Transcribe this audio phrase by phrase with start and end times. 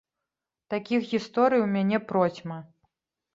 [0.73, 2.59] Такіх гісторый у мяне процьма!